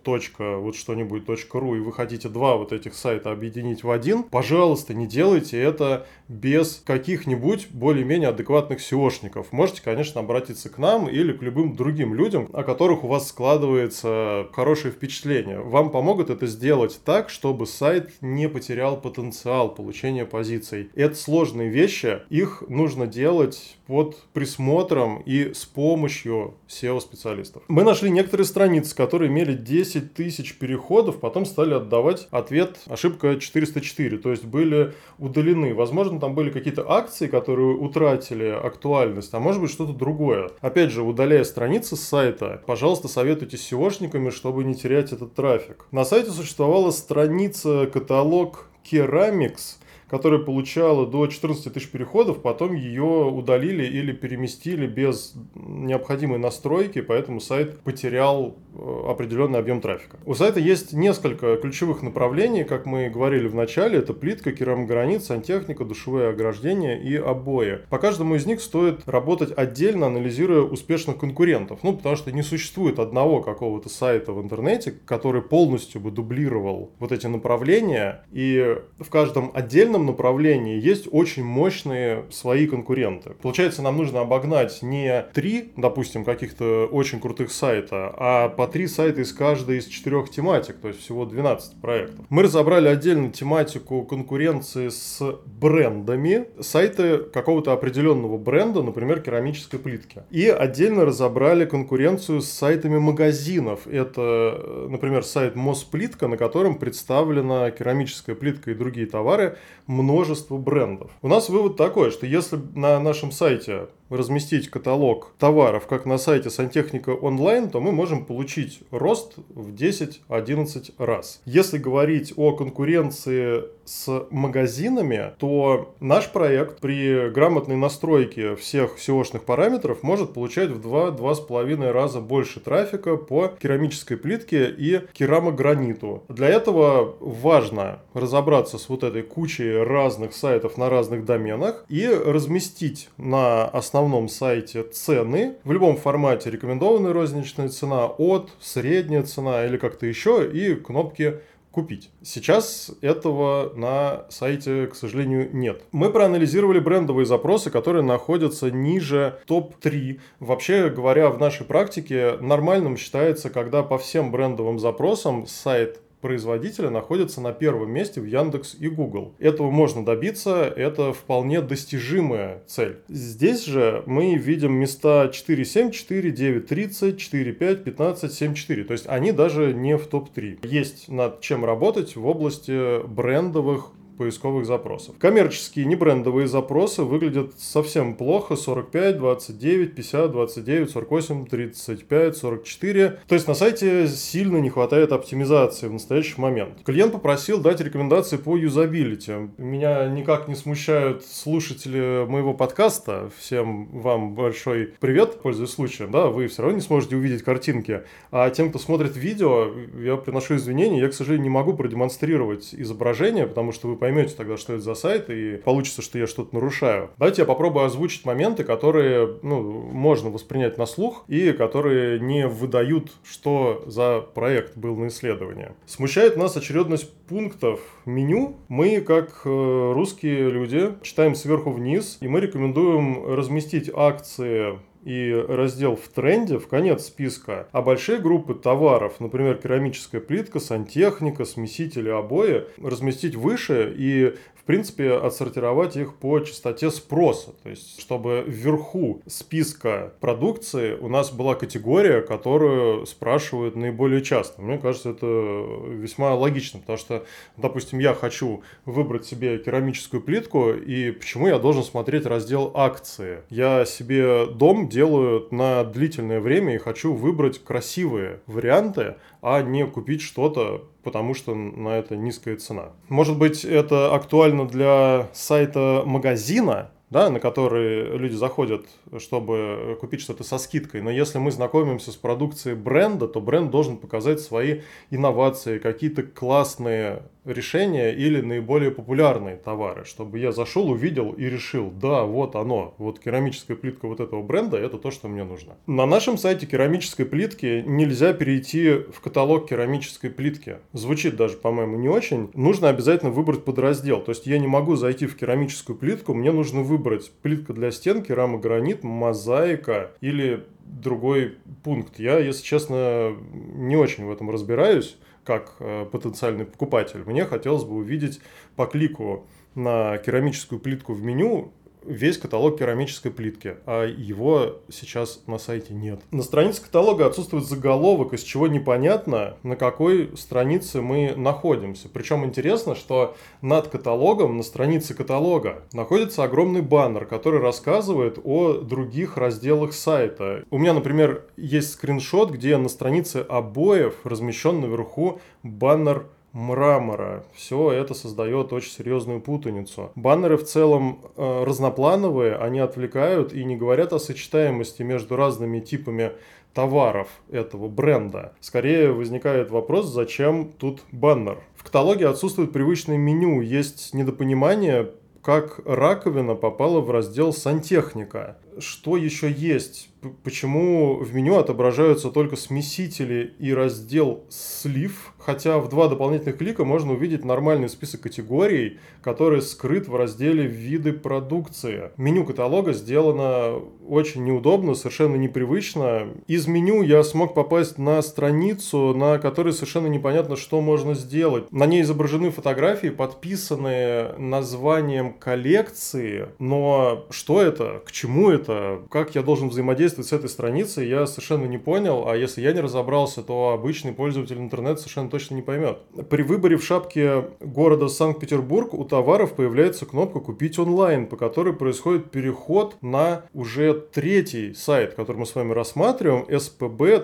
вот 0.61 0.77
что-нибудь.ру, 0.77 1.77
и 1.77 1.81
вы 1.81 1.93
хотите 1.93 2.29
два 2.29 2.57
вот 2.57 2.73
этих 2.73 2.95
сайта 2.95 3.33
объединить 3.33 3.85
в 3.85 3.91
один, 3.91 4.23
пожалуйста, 4.23 4.95
не 4.95 5.07
делайте 5.07 5.61
это 5.61 6.07
без 6.29 6.83
каких-нибудь 6.87 7.69
более-менее 7.71 8.31
адекватных 8.31 8.81
SEOшников. 8.81 9.47
Можете, 9.51 9.83
конечно, 9.83 10.21
обратиться 10.21 10.71
к 10.71 10.79
нам 10.79 11.09
или 11.09 11.33
к 11.33 11.43
любым 11.43 11.77
другим 11.77 12.15
людям, 12.15 12.49
о 12.53 12.63
которых 12.63 13.05
у 13.05 13.09
вас 13.09 13.29
складывается 13.29 14.49
хорошее 14.53 14.93
впечатление. 14.93 15.61
Вам 15.61 15.91
помогут 15.91 16.31
это 16.31 16.47
сделать 16.47 17.01
так, 17.05 17.29
чтобы 17.29 17.67
сайт 17.67 18.11
не 18.21 18.49
потерял 18.49 19.01
потенциал 19.01 19.75
получения 19.75 20.25
позиций. 20.25 20.91
Это 20.95 21.15
сложные 21.15 21.69
вещи, 21.69 22.21
их 22.31 22.63
нужно 22.69 23.07
делать 23.07 23.77
под 23.93 24.17
присмотром 24.33 25.23
и 25.27 25.53
с 25.53 25.67
помощью 25.67 26.55
SEO-специалистов. 26.67 27.63
Мы 27.69 27.85
нашли 27.85 28.09
некоторые 28.09 28.47
страницы, 28.47 28.97
которые 28.97 29.31
имели 29.31 29.53
10 29.53 30.15
тысяч 30.15 30.57
переходов, 30.57 31.21
потом 31.21 31.45
стали 31.45 31.75
отдавать 31.75 32.27
ответ 32.31 32.79
ошибка 32.87 33.39
404, 33.39 34.17
то 34.17 34.31
есть 34.31 34.47
были 34.47 34.95
удалены. 35.19 35.75
Возможно, 35.75 36.19
там 36.19 36.35
были 36.35 36.49
какие-то 36.49 36.91
акции, 36.91 37.27
которые 37.27 37.77
утратили 37.77 38.47
актуальность, 38.47 39.35
а 39.35 39.41
может 39.41 39.61
быть 39.61 39.71
что-то 39.71 39.93
другое. 39.93 40.49
Опять 40.63 40.91
же, 40.91 41.03
удаляя 41.03 41.45
страницы 41.45 41.95
с 41.97 42.01
сайта, 42.01 42.63
пожалуйста, 42.67 43.09
советуйте 43.09 43.59
SEOшниками, 43.59 44.31
чтобы 44.31 44.65
не 44.65 44.75
терять 44.75 45.13
этот 45.13 45.35
трафик. 45.35 45.85
На 45.91 46.07
сайте 46.07 46.31
существовала 46.31 46.93
страница 46.93 47.85
каталог 47.93 48.71
Керамикс, 48.85 49.79
которая 50.13 50.41
получала 50.41 51.07
до 51.07 51.27
14 51.27 51.73
тысяч 51.73 51.89
переходов, 51.89 52.43
потом 52.43 52.75
ее 52.75 53.03
удалили 53.03 53.83
или 53.83 54.13
переместили 54.13 54.87
без 54.87 55.33
необходимой 55.55 56.39
настройки, 56.39 57.01
поэтому 57.01 57.41
сайт 57.41 57.81
потерял 57.81 58.55
э, 58.75 59.05
определенный 59.09 59.59
объем 59.59 59.81
трафика. 59.81 60.19
У 60.27 60.35
сайта 60.35 60.61
есть 60.61 60.93
несколько 60.93 61.57
ключевых 61.57 62.03
направлений, 62.03 62.65
как 62.65 62.85
мы 62.85 63.09
говорили 63.09 63.49
в 63.49 63.55
начале, 63.55 64.01
это 64.01 64.13
плитка, 64.13 64.53
керамогранит, 64.53 65.25
сантехника, 65.25 65.87
душевые 65.87 66.29
ограждения 66.29 67.01
и 67.01 67.17
обои. 67.17 67.79
По 67.89 67.97
каждому 67.97 68.35
из 68.35 68.45
них 68.45 68.61
стоит 68.61 69.09
работать 69.09 69.57
отдельно, 69.57 70.09
анализируя 70.09 70.61
успешных 70.61 71.17
конкурентов, 71.17 71.79
ну 71.83 71.97
потому 71.97 72.17
что 72.17 72.33
не 72.33 72.43
существует 72.43 72.99
одного 72.99 73.41
какого-то 73.41 73.89
сайта 73.89 74.35
в 74.35 74.43
интернете, 74.43 74.93
который 75.07 75.41
полностью 75.41 76.03
бы 76.03 76.11
дублировал 76.11 76.93
вот 76.99 77.13
эти 77.13 77.27
направления, 77.29 78.27
и 78.31 78.77
в 78.99 79.09
каждом 79.09 79.51
отдельном 79.55 80.02
этом 80.03 80.07
направлении 80.07 80.81
есть 80.81 81.09
очень 81.11 81.45
мощные 81.45 82.25
свои 82.31 82.67
конкуренты. 82.67 83.31
Получается, 83.41 83.83
нам 83.83 83.97
нужно 83.97 84.21
обогнать 84.21 84.83
не 84.83 85.25
три, 85.33 85.73
допустим, 85.77 86.25
каких-то 86.25 86.89
очень 86.91 87.21
крутых 87.21 87.51
сайта, 87.53 88.13
а 88.17 88.49
по 88.49 88.67
три 88.67 88.87
сайта 88.87 89.21
из 89.21 89.33
каждой 89.33 89.79
из 89.79 89.87
четырех 89.87 90.31
тематик, 90.31 90.77
то 90.77 90.89
есть 90.89 91.01
всего 91.01 91.25
12 91.25 91.81
проектов. 91.81 92.25
Мы 92.29 92.43
разобрали 92.43 92.89
отдельно 92.89 93.31
тематику 93.31 94.03
конкуренции 94.03 94.89
с 94.89 95.21
брендами, 95.47 96.47
сайты 96.61 97.19
какого-то 97.19 97.73
определенного 97.73 98.39
бренда, 98.39 98.83
например, 98.83 99.21
керамической 99.21 99.79
плитки. 99.79 100.23
И 100.31 100.49
отдельно 100.49 101.05
разобрали 101.05 101.65
конкуренцию 101.65 102.41
с 102.41 102.49
сайтами 102.49 102.99
магазинов. 102.99 103.87
Это, 103.87 104.87
например, 104.89 105.25
сайт 105.25 105.57
Мосплитка, 105.57 106.29
на 106.29 106.37
котором 106.37 106.77
представлена 106.77 107.71
керамическая 107.71 108.35
плитка 108.35 108.71
и 108.71 108.75
другие 108.75 109.07
товары 109.07 109.57
множество 109.93 110.57
брендов. 110.57 111.11
У 111.23 111.29
нас 111.29 111.49
вывод 111.49 111.77
такой, 111.77 112.11
что 112.11 112.27
если 112.27 112.59
на 112.75 112.99
нашем 113.01 113.31
сайте 113.31 113.89
разместить 114.13 114.69
каталог 114.71 115.33
товаров, 115.39 115.87
как 115.87 116.07
на 116.07 116.19
сайте 116.19 116.51
Сантехника 116.51 117.11
онлайн, 117.11 117.71
то 117.71 117.81
мы 117.81 117.93
можем 117.93 118.25
получить 118.25 118.81
рост 118.91 119.35
в 119.49 119.73
10-11 119.75 120.95
раз. 120.99 121.41
Если 121.45 121.79
говорить 121.79 122.33
о 122.37 122.53
конкуренции 122.53 123.65
с 123.85 124.27
магазинами, 124.31 125.33
то 125.39 125.95
наш 126.01 126.31
проект 126.31 126.81
при 126.81 127.31
грамотной 127.31 127.77
настройке 127.77 128.55
всех 128.55 128.97
SEO-шных 128.99 129.41
параметров 129.41 130.03
может 130.03 130.35
получать 130.35 130.71
в 130.71 130.87
2-2,5 130.87 131.91
раза 131.91 132.21
больше 132.21 132.61
трафика 132.61 133.17
по 133.17 133.49
керамической 133.49 134.17
плитке 134.17 134.71
и 134.71 135.01
керамограниту. 135.13 136.23
Для 136.29 136.49
этого 136.49 137.17
важно 137.21 138.01
разобраться 138.15 138.79
с 138.79 138.89
вот 138.89 139.03
этой 139.03 139.23
кучей 139.23 139.83
разных 139.83 140.33
сайтов 140.35 140.77
на 140.77 140.89
разных 140.89 141.25
доменах 141.25 141.85
и 141.89 142.07
разместить 142.07 143.09
на 143.17 143.65
основном 143.65 144.02
основном 144.03 144.29
сайте 144.29 144.83
цены 144.83 145.55
в 145.63 145.71
любом 145.71 145.97
формате 145.97 146.51
рекомендованная 146.51 147.13
розничная 147.13 147.69
цена, 147.69 148.07
от, 148.07 148.51
средняя 148.61 149.23
цена 149.23 149.65
или 149.65 149.77
как-то 149.77 150.07
еще 150.07 150.51
и 150.53 150.75
кнопки 150.75 151.39
купить. 151.71 152.11
Сейчас 152.23 152.91
этого 153.01 153.73
на 153.77 154.27
сайте, 154.29 154.89
к 154.89 154.97
сожалению, 154.97 155.51
нет. 155.53 155.83
Мы 155.93 156.11
проанализировали 156.11 156.81
брендовые 156.81 157.27
запросы, 157.27 157.71
которые 157.71 158.03
находятся 158.03 158.73
ниже 158.73 159.39
топ-3. 159.47 160.19
Вообще 160.41 160.91
говоря, 160.91 161.31
в 161.31 161.39
нашей 161.39 161.65
практике 161.65 162.39
нормальным 162.41 162.97
считается, 162.97 163.51
когда 163.51 163.85
по 163.85 163.99
всем 163.99 164.33
брендовым 164.33 164.81
запросам 164.81 165.47
сайт 165.47 166.01
производителя 166.23 166.89
находится 166.89 167.43
на 167.43 167.53
первом 167.53 167.91
месте 167.91 168.23
в 168.23 168.25
Яндекс 168.25 168.77
и 168.79 168.89
Google. 168.89 169.35
Этого 169.39 169.71
можно 169.71 170.05
добиться, 170.05 170.63
это 170.65 171.13
вполне 171.13 171.61
достижимая 171.61 172.63
цель. 172.67 173.01
Здесь 173.09 173.67
же 173.67 174.03
мы 174.07 174.37
видим 174.37 174.73
места 174.73 175.27
4.7, 175.27 175.91
4, 175.91 176.31
9.30, 176.31 177.17
4.5, 177.17 177.77
15, 177.83 178.43
7.4. 178.43 178.85
То 178.85 178.93
есть 178.93 179.07
они 179.07 179.33
даже 179.33 179.75
не 179.75 179.99
в 179.99 180.07
топ-3. 180.07 180.61
Есть 180.67 181.09
над 181.09 181.41
чем 181.41 181.65
работать 181.65 182.17
в 182.17 182.25
области 182.27 183.05
брендовых 183.07 183.91
поисковых 184.23 184.67
запросов. 184.67 185.17
Коммерческие 185.19 185.85
небрендовые 185.85 186.47
запросы 186.47 187.03
выглядят 187.03 187.59
совсем 187.59 188.15
плохо. 188.15 188.55
45, 188.55 189.19
29, 189.19 189.95
50, 189.97 190.31
29, 190.31 190.91
48, 190.91 191.47
35, 191.47 192.37
44. 192.37 193.19
То 193.27 193.35
есть 193.35 193.49
на 193.49 193.55
сайте 193.55 194.07
сильно 194.07 194.59
не 194.59 194.71
хватает 194.71 195.11
оптимизации 195.11 195.89
в 195.89 195.93
настоящий 195.93 196.41
момент. 196.41 196.83
Клиент 196.85 197.13
попросил 197.13 197.61
дать 197.61 197.81
рекомендации 197.81 198.37
по 198.37 198.57
юзабилити. 198.57 199.51
Меня 199.59 200.07
никак 200.07 200.47
не 200.47 200.55
смущают 200.55 201.25
слушатели 201.25 202.25
моего 202.27 202.55
подкаста. 202.55 203.29
Всем 203.37 203.87
вам 203.87 204.35
большой 204.37 204.95
привет, 205.01 205.41
пользуясь 205.43 205.71
случаем. 205.71 206.13
Да, 206.13 206.29
вы 206.29 206.47
все 206.47 206.63
равно 206.63 206.77
не 206.77 206.83
сможете 206.83 207.17
увидеть 207.17 207.43
картинки. 207.43 208.03
А 208.31 208.49
тем, 208.51 208.71
кто 208.71 208.79
смотрит 208.79 209.17
видео, 209.17 209.69
я 209.99 210.17
приношу 210.17 210.55
извинения. 210.55 211.01
Я, 211.01 211.09
к 211.09 211.15
сожалению, 211.15 211.43
не 211.43 211.51
могу 211.51 211.75
продемонстрировать 211.75 212.73
изображение, 212.73 213.49
потому 213.49 213.73
что 213.73 213.89
вы 213.89 213.97
поймете 213.97 214.12
тогда, 214.37 214.57
что 214.57 214.75
это 214.75 214.83
за 214.83 214.95
сайт, 214.95 215.31
и 215.31 215.57
получится, 215.57 216.03
что 216.03 216.19
я 216.19 216.27
что-то 216.27 216.55
нарушаю. 216.55 217.11
Давайте 217.19 217.43
я 217.43 217.47
попробую 217.47 217.85
озвучить 217.85 218.25
моменты, 218.25 218.65
которые 218.65 219.39
ну, 219.43 219.63
можно 219.63 220.31
воспринять 220.31 220.79
на 220.79 220.87
слух 220.87 221.25
и 221.29 221.53
которые 221.53 222.21
не 222.21 222.47
выдают, 222.47 223.13
что 223.25 223.83
за 223.87 224.21
проект 224.21 224.77
был 224.77 224.97
на 224.97 225.09
исследование. 225.09 225.75
Смущает 225.87 226.37
нас 226.37 226.57
очередность 226.57 227.13
пунктов 227.29 227.81
меню. 228.05 228.57
Мы, 228.69 229.01
как 229.01 229.43
э, 229.45 229.93
русские 229.95 230.51
люди, 230.51 230.95
читаем 231.03 231.35
сверху 231.35 231.71
вниз, 231.71 232.19
и 232.21 232.29
мы 232.29 232.41
рекомендуем 232.41 233.27
разместить 233.27 233.91
акции 233.95 234.79
и 235.03 235.33
раздел 235.49 235.97
в 235.97 236.09
тренде 236.09 236.59
в 236.59 236.69
конец 236.69 237.07
списка, 237.07 237.69
а 237.73 237.83
большие 237.83 238.19
группы 238.19 238.55
товаров, 238.55 239.21
например, 239.21 239.57
керамическая 239.57 240.21
плитка, 240.21 240.61
сантехника, 240.61 241.45
смесители, 241.45 242.09
обои, 242.09 242.65
разместить 242.79 243.35
выше 243.35 243.95
и 243.97 244.35
в 244.63 244.65
принципе, 244.65 245.15
отсортировать 245.15 245.97
их 245.97 246.15
по 246.15 246.39
частоте 246.39 246.93
спроса. 246.93 247.51
То 247.65 247.71
есть, 247.71 248.01
чтобы 248.01 248.45
вверху 248.47 249.21
списка 249.27 250.13
продукции 250.21 250.95
у 250.95 251.09
нас 251.09 251.33
была 251.33 251.57
категория, 251.57 252.21
которую 252.21 253.05
спрашивают 253.07 253.75
наиболее 253.75 254.23
часто. 254.23 254.63
Мне 254.63 254.79
кажется, 254.79 255.11
это 255.11 255.27
весьма 255.27 256.37
логично, 256.37 256.79
потому 256.79 256.97
что, 256.97 257.25
допустим, 257.57 257.99
я 257.99 258.15
хочу 258.15 258.63
выбрать 258.85 259.27
себе 259.27 259.59
керамическую 259.59 260.23
плитку, 260.23 260.71
и 260.71 261.11
почему 261.11 261.49
я 261.49 261.59
должен 261.59 261.83
смотреть 261.83 262.25
раздел 262.25 262.71
акции? 262.77 263.41
Я 263.51 263.85
себе 263.85 264.47
дом 264.47 264.89
делаю 264.93 265.49
на 265.51 265.85
длительное 265.85 266.41
время 266.41 266.75
и 266.75 266.79
хочу 266.79 267.15
выбрать 267.15 267.59
красивые 267.65 268.41
варианты, 268.47 269.17
а 269.41 269.63
не 269.63 269.87
купить 269.87 270.23
что-то, 270.23 270.85
потому 271.03 271.35
что 271.35 271.55
на 271.55 271.99
это 271.99 272.17
низкая 272.17 272.57
цена. 272.57 272.91
Может 273.09 273.39
быть, 273.39 273.65
это 273.65 274.15
актуально 274.15 274.69
для 274.69 275.29
сайта 275.33 276.03
магазина, 276.05 276.91
да, 277.13 277.29
на 277.29 277.39
который 277.41 278.17
люди 278.17 278.35
заходят, 278.35 278.87
чтобы 279.19 279.99
купить 280.01 280.23
что-то 280.23 280.45
со 280.45 280.57
скидкой. 280.57 281.03
Но 281.03 281.11
если 281.11 281.39
мы 281.39 281.51
знакомимся 281.51 282.11
с 282.11 282.17
продукцией 282.17 282.75
бренда, 282.75 283.29
то 283.29 283.41
бренд 283.41 283.71
должен 283.71 283.99
показать 283.99 284.41
свои 284.41 284.81
инновации, 285.11 285.79
какие-то 285.79 286.23
классные 286.23 287.23
решения 287.45 288.13
или 288.13 288.41
наиболее 288.41 288.91
популярные 288.91 289.57
товары, 289.57 290.05
чтобы 290.05 290.39
я 290.39 290.53
зашел, 290.53 290.89
увидел 290.91 291.33
и 291.33 291.45
решил, 291.45 291.91
да, 291.91 292.25
вот 292.25 292.55
оно, 292.55 292.95
вот 292.99 293.19
керамическая 293.19 293.77
плитка 293.77 294.07
вот 294.07 294.21
этого 294.21 294.43
бренда, 294.43 294.77
это 294.77 294.97
то, 294.97 295.11
что 295.11 295.29
мне 295.29 295.45
нужно. 295.45 295.73
На 295.87 296.07
нашем 296.07 296.39
сайте 296.39 296.67
керамической 296.67 297.27
плитки 297.27 297.83
нельзя 297.85 298.33
перейти 298.33 298.93
в 298.93 299.21
каталог 299.21 299.69
керамической 299.69 300.31
плитки. 300.31 300.77
Звучит 300.93 301.37
даже, 301.37 301.57
по-моему, 301.57 301.97
не 301.97 302.09
очень. 302.09 302.51
Нужно 302.55 302.89
обязательно 302.89 303.33
выбрать 303.33 303.65
подраздел. 303.65 304.21
То 304.21 304.31
есть 304.31 304.47
я 304.47 304.59
не 304.59 304.69
могу 304.69 304.95
зайти 304.95 305.27
в 305.27 305.37
керамическую 305.37 305.97
плитку, 305.99 306.35
мне 306.35 306.53
нужно 306.53 306.83
выбрать 306.83 307.02
плитка 307.43 307.73
для 307.73 307.91
стен, 307.91 308.23
керамогранит, 308.23 309.05
мозаика 309.05 310.13
или 310.21 310.67
другой 310.85 311.59
пункт. 311.83 312.19
Я, 312.19 312.39
если 312.39 312.63
честно, 312.63 313.35
не 313.75 313.97
очень 313.97 314.25
в 314.25 314.31
этом 314.31 314.51
разбираюсь 314.51 315.17
как 315.45 315.75
э, 315.81 316.07
потенциальный 316.11 316.65
покупатель, 316.65 317.23
мне 317.27 317.45
хотелось 317.45 317.85
бы 317.85 317.97
увидеть 317.97 318.41
по 318.77 318.87
клику 318.87 319.47
на 319.75 320.19
керамическую 320.19 320.79
плитку 320.81 321.15
в 321.15 321.23
меню 321.23 321.73
весь 322.05 322.39
каталог 322.39 322.79
керамической 322.79 323.31
плитки, 323.31 323.77
а 323.87 324.07
его 324.07 324.81
сейчас 324.91 325.43
на 325.47 325.59
сайте 325.59 325.95
нет. 325.95 326.21
На 326.31 326.43
странице 326.43 326.83
каталога 326.83 327.27
отсутствует 327.27 327.65
заголовок, 327.65 328.33
из 328.33 328.43
чего 328.43 328.67
непонятно, 328.67 329.57
на 329.63 329.77
какой 329.77 330.37
странице 330.37 331.03
мы 331.03 331.35
находимся. 331.37 332.09
Причем 332.09 332.45
интересно, 332.45 332.95
что 332.95 333.37
над 333.61 333.89
каталогом, 333.89 334.57
на 334.57 334.63
странице 334.63 335.15
каталога, 335.15 335.83
находится 335.93 336.45
огромный 336.45 336.83
баннер, 336.83 337.27
который 337.27 337.61
рассказывает 337.61 338.39
о 338.43 338.75
других 338.75 339.37
разделах 339.37 339.93
сайта. 339.93 340.65
У 340.71 340.79
меня, 340.79 340.95
например, 340.95 341.45
есть 341.57 341.93
скриншот, 341.93 342.51
где 342.51 342.77
на 342.77 342.89
странице 342.89 343.45
обоев 343.49 344.15
размещен 344.25 344.81
наверху 344.81 345.41
баннер 345.63 346.27
мрамора. 346.53 347.45
Все 347.55 347.93
это 347.93 348.15
создает 348.15 348.73
очень 348.73 348.91
серьезную 348.91 349.41
путаницу. 349.41 350.13
Баннеры 350.15 350.57
в 350.57 350.65
целом 350.65 351.21
э, 351.37 351.65
разноплановые, 351.65 352.57
они 352.57 352.81
отвлекают 352.81 353.53
и 353.53 353.65
не 353.65 353.77
говорят 353.77 354.13
о 354.13 354.19
сочетаемости 354.19 355.03
между 355.03 355.37
разными 355.37 355.81
типами 355.81 356.33
товаров 356.75 357.29
этого 357.51 357.89
бренда. 357.89 358.53
Скорее 358.61 359.13
возникает 359.13 359.71
вопрос, 359.71 360.07
зачем 360.07 360.73
тут 360.79 361.03
баннер. 361.13 361.59
В 361.77 361.85
каталоге 361.85 362.29
отсутствует 362.29 362.73
привычное 362.73 363.19
меню, 363.19 363.61
есть 363.61 364.15
недопонимание, 364.15 365.11
как 365.43 365.81
раковина 365.85 366.55
попала 366.55 367.01
в 367.01 367.11
раздел 367.11 367.53
сантехника. 367.53 368.57
Что 368.79 369.17
еще 369.17 369.51
есть? 369.51 370.09
Почему 370.45 371.17
в 371.17 371.35
меню 371.35 371.57
отображаются 371.57 372.31
только 372.31 372.55
смесители 372.55 373.55
и 373.59 373.75
раздел 373.75 374.45
слив, 374.51 375.35
хотя 375.37 375.79
в 375.79 375.89
два 375.89 376.07
дополнительных 376.07 376.59
клика 376.59 376.85
можно 376.85 377.13
увидеть 377.13 377.45
нормальный 377.45 377.89
список 377.89 378.21
категорий, 378.21 379.01
который 379.21 379.63
скрыт 379.63 380.07
в 380.07 380.15
разделе 380.15 380.65
«Виды 380.65 381.13
продукции». 381.13 382.13
Меню 382.17 382.45
каталога 382.45 382.93
сделано 382.93 383.81
очень 384.07 384.45
неудобно, 384.45 384.95
совершенно 384.95 385.35
непривычно. 385.35 386.29
Из 386.47 386.69
меню 386.69 387.03
я 387.03 387.25
смог 387.25 387.55
попасть 387.55 387.99
на 387.99 388.23
страницу, 388.23 389.15
на 389.15 389.39
которой 389.39 389.73
совершенно 389.73 390.07
непонятно, 390.07 390.55
что 390.55 390.81
можно 390.81 391.15
сделать. 391.15 391.71
На 391.73 391.87
ней 391.87 392.03
изображены 392.03 392.53
фотографии, 392.53 393.09
подписанные 393.09 394.35
названием 394.39 395.33
коллекции, 395.33 396.49
но 396.61 397.27
что 397.31 397.61
это, 397.61 398.03
к 398.07 398.13
чему 398.13 398.51
это, 398.51 398.62
как 399.11 399.35
я 399.35 399.43
должен 399.43 399.69
взаимодействовать 399.69 400.29
с 400.29 400.33
этой 400.33 400.49
страницей, 400.49 401.09
я 401.09 401.27
совершенно 401.27 401.67
не 401.67 401.79
понял, 401.79 402.29
а 402.29 402.37
если 402.37 402.61
я 402.61 402.73
не 402.73 402.81
разобрался, 402.81 403.43
то 403.43 403.71
обычный 403.71 404.13
пользователь 404.13 404.59
интернета 404.59 404.97
совершенно 404.97 405.31
точно 405.31 405.55
не 405.55 405.63
поймет. 405.63 405.99
При 406.31 406.43
выборе 406.43 406.77
в 406.77 406.85
шапке 406.85 407.45
города 407.61 408.09
Санкт-Петербург 408.09 408.95
у 408.95 409.05
товаров 409.05 409.55
появляется 409.55 410.07
кнопка 410.07 410.41
«Купить 410.41 410.79
онлайн», 410.79 411.27
по 411.27 411.37
которой 411.37 411.75
происходит 411.75 412.31
переход 412.31 412.97
на 413.03 413.45
уже 413.53 413.95
третий 413.95 414.75
сайт, 414.75 415.15
который 415.15 415.39
мы 415.39 415.47
с 415.47 415.55
вами 415.55 415.73
рассматриваем, 415.73 416.45
spb. 416.45 417.21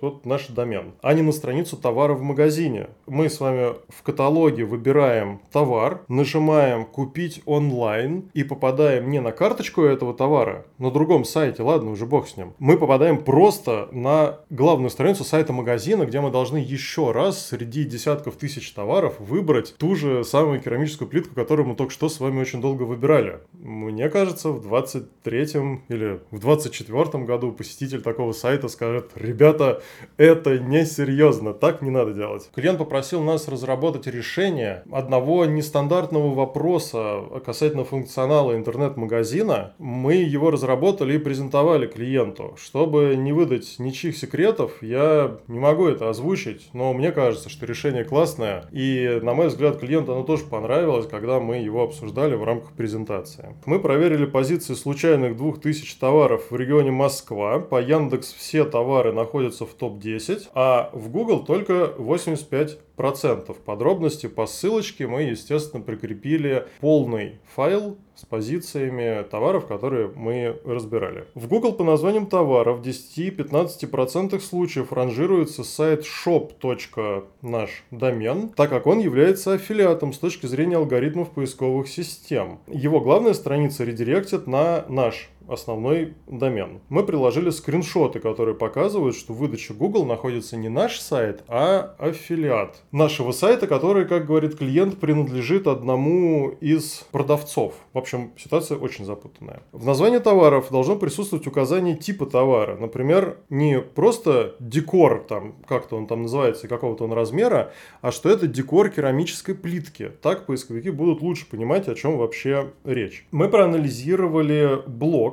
тот 0.00 0.26
наш 0.26 0.48
домен, 0.48 0.92
а 1.02 1.14
не 1.14 1.22
на 1.22 1.32
страницу 1.32 1.76
товара 1.76 2.14
в 2.14 2.22
магазине. 2.22 2.88
Мы 3.06 3.28
с 3.28 3.40
вами 3.40 3.74
в 3.88 4.02
каталоге 4.02 4.64
выбираем 4.64 5.40
товар, 5.52 6.02
нажимаем 6.08 6.84
«Купить 6.84 7.42
онлайн» 7.46 8.30
и 8.34 8.44
попадаем 8.44 9.10
не 9.10 9.20
на 9.20 9.32
карточку 9.32 9.82
этого 9.82 10.14
товара, 10.14 10.57
на 10.78 10.90
другом 10.90 11.24
сайте, 11.24 11.62
ладно, 11.62 11.90
уже 11.90 12.06
бог 12.06 12.28
с 12.28 12.36
ним, 12.36 12.54
мы 12.58 12.76
попадаем 12.78 13.18
просто 13.18 13.88
на 13.92 14.40
главную 14.50 14.90
страницу 14.90 15.24
сайта 15.24 15.52
магазина, 15.52 16.04
где 16.04 16.20
мы 16.20 16.30
должны 16.30 16.58
еще 16.58 17.12
раз 17.12 17.46
среди 17.46 17.84
десятков 17.84 18.36
тысяч 18.36 18.70
товаров 18.72 19.14
выбрать 19.18 19.74
ту 19.76 19.94
же 19.94 20.24
самую 20.24 20.60
керамическую 20.60 21.08
плитку, 21.08 21.34
которую 21.34 21.68
мы 21.68 21.74
только 21.74 21.92
что 21.92 22.08
с 22.08 22.20
вами 22.20 22.40
очень 22.40 22.60
долго 22.60 22.82
выбирали. 22.82 23.40
Мне 23.52 24.08
кажется, 24.08 24.50
в 24.50 24.66
23-м 24.66 25.84
или 25.88 26.20
в 26.30 26.38
24-м 26.38 27.26
году 27.26 27.52
посетитель 27.52 28.02
такого 28.02 28.32
сайта 28.32 28.68
скажет, 28.68 29.10
ребята, 29.14 29.82
это 30.16 30.58
несерьезно, 30.58 31.52
так 31.54 31.82
не 31.82 31.90
надо 31.90 32.12
делать. 32.12 32.50
Клиент 32.54 32.78
попросил 32.78 33.22
нас 33.22 33.48
разработать 33.48 34.06
решение 34.06 34.82
одного 34.90 35.44
нестандартного 35.44 36.34
вопроса 36.34 37.22
касательно 37.44 37.84
функционала 37.84 38.56
интернет-магазина. 38.56 39.74
Мы 39.78 40.14
его 40.14 40.47
разработали 40.50 41.14
и 41.14 41.18
презентовали 41.18 41.86
клиенту. 41.86 42.56
Чтобы 42.60 43.14
не 43.16 43.32
выдать 43.32 43.76
ничьих 43.78 44.16
секретов, 44.16 44.82
я 44.82 45.38
не 45.46 45.58
могу 45.58 45.86
это 45.86 46.08
озвучить, 46.10 46.68
но 46.72 46.92
мне 46.92 47.12
кажется, 47.12 47.48
что 47.48 47.66
решение 47.66 48.04
классное. 48.04 48.66
И, 48.72 49.20
на 49.22 49.34
мой 49.34 49.48
взгляд, 49.48 49.78
клиенту 49.78 50.12
оно 50.12 50.24
тоже 50.24 50.44
понравилось, 50.44 51.06
когда 51.06 51.40
мы 51.40 51.56
его 51.56 51.82
обсуждали 51.82 52.34
в 52.34 52.44
рамках 52.44 52.72
презентации. 52.72 53.54
Мы 53.66 53.80
проверили 53.80 54.26
позиции 54.26 54.74
случайных 54.74 55.36
2000 55.36 55.98
товаров 55.98 56.50
в 56.50 56.56
регионе 56.56 56.90
Москва. 56.90 57.58
По 57.58 57.80
Яндекс 57.80 58.32
все 58.32 58.64
товары 58.64 59.12
находятся 59.12 59.66
в 59.66 59.74
топ-10, 59.74 60.48
а 60.54 60.90
в 60.92 61.10
Google 61.10 61.44
только 61.44 61.92
85 61.98 62.78
процентов. 62.96 63.58
Подробности 63.58 64.26
по 64.26 64.46
ссылочке 64.46 65.06
мы, 65.06 65.22
естественно, 65.22 65.82
прикрепили 65.82 66.66
полный 66.80 67.38
файл 67.54 67.96
с 68.18 68.24
позициями 68.24 69.22
товаров, 69.22 69.66
которые 69.66 70.10
мы 70.14 70.58
разбирали. 70.64 71.26
В 71.34 71.46
Google 71.46 71.72
по 71.72 71.84
названиям 71.84 72.26
товаров 72.26 72.80
в 72.80 72.82
10-15% 72.82 74.40
случаев 74.40 74.92
ранжируется 74.92 75.62
сайт 75.62 76.04
shop.наш 76.04 77.84
домен, 77.92 78.48
так 78.48 78.70
как 78.70 78.88
он 78.88 78.98
является 78.98 79.52
аффилиатом 79.52 80.12
с 80.12 80.18
точки 80.18 80.46
зрения 80.46 80.76
алгоритмов 80.76 81.30
поисковых 81.30 81.86
систем. 81.86 82.58
Его 82.66 83.00
главная 83.00 83.34
страница 83.34 83.84
редиректит 83.84 84.48
на 84.48 84.84
наш 84.88 85.30
основной 85.48 86.14
домен. 86.26 86.80
Мы 86.88 87.02
приложили 87.02 87.50
скриншоты, 87.50 88.20
которые 88.20 88.54
показывают, 88.54 89.16
что 89.16 89.32
в 89.32 89.38
выдаче 89.38 89.74
Google 89.74 90.04
находится 90.04 90.56
не 90.56 90.68
наш 90.68 90.98
сайт, 90.98 91.42
а 91.48 91.94
аффилиат 91.98 92.82
нашего 92.92 93.32
сайта, 93.32 93.66
который, 93.66 94.06
как 94.06 94.26
говорит 94.26 94.56
клиент, 94.56 94.98
принадлежит 94.98 95.66
одному 95.66 96.50
из 96.60 97.06
продавцов. 97.10 97.74
В 97.92 97.98
общем, 97.98 98.32
ситуация 98.36 98.78
очень 98.78 99.04
запутанная. 99.04 99.62
В 99.72 99.84
названии 99.84 100.18
товаров 100.18 100.68
должно 100.70 100.96
присутствовать 100.96 101.46
указание 101.46 101.96
типа 101.96 102.26
товара. 102.26 102.76
Например, 102.76 103.38
не 103.48 103.80
просто 103.80 104.56
декор, 104.60 105.24
там, 105.28 105.54
как-то 105.66 105.96
он 105.96 106.06
там 106.06 106.22
называется, 106.22 106.68
какого-то 106.68 107.04
он 107.04 107.12
размера, 107.12 107.72
а 108.00 108.12
что 108.12 108.28
это 108.28 108.46
декор 108.46 108.90
керамической 108.90 109.54
плитки. 109.54 110.10
Так 110.22 110.46
поисковики 110.46 110.90
будут 110.90 111.22
лучше 111.22 111.46
понимать, 111.46 111.88
о 111.88 111.94
чем 111.94 112.18
вообще 112.18 112.72
речь. 112.84 113.26
Мы 113.30 113.48
проанализировали 113.48 114.82